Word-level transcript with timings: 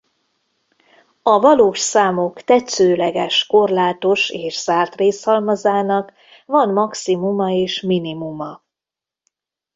A 1.23 1.39
valós 1.39 1.79
számok 1.79 2.41
tetszőleges 2.41 3.45
korlátos 3.45 4.29
és 4.29 4.59
zárt 4.63 4.95
részhalmazának 4.95 6.13
van 6.45 6.69
maximuma 6.69 7.51
és 7.51 7.81
minimuma. 7.81 8.63